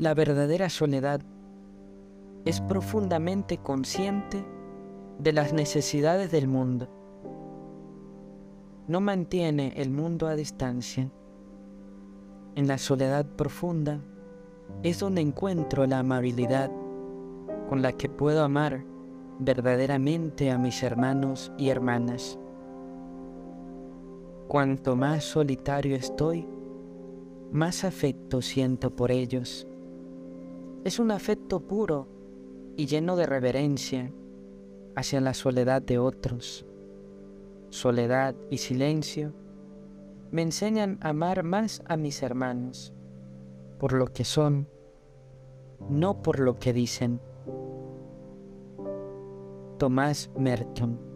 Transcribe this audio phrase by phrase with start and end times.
[0.00, 1.20] La verdadera soledad
[2.46, 4.42] es profundamente consciente
[5.18, 6.88] de las necesidades del mundo.
[8.88, 11.10] No mantiene el mundo a distancia.
[12.54, 14.00] En la soledad profunda
[14.82, 16.70] es donde encuentro la amabilidad
[17.68, 18.82] con la que puedo amar
[19.38, 22.38] verdaderamente a mis hermanos y hermanas.
[24.48, 26.48] Cuanto más solitario estoy,
[27.52, 29.66] más afecto siento por ellos.
[30.84, 32.08] Es un afecto puro
[32.76, 34.10] y lleno de reverencia
[34.96, 36.64] hacia la soledad de otros.
[37.68, 39.34] Soledad y silencio
[40.30, 42.94] me enseñan a amar más a mis hermanos
[43.78, 44.68] por lo que son,
[45.88, 47.20] no por lo que dicen.
[49.78, 51.09] Tomás Merton